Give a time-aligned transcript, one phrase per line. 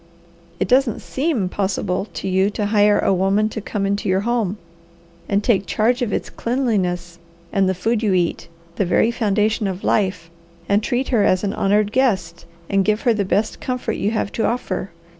[0.59, 4.57] It doesn't 'seem' possible to you to hire a woman to come into your home
[5.29, 7.19] and take charge of its cleanliness
[7.53, 10.31] and the food you eat the very foundation of life
[10.67, 14.31] and treat her as an honoured guest, and give her the best comfort you have
[14.31, 14.89] to offer.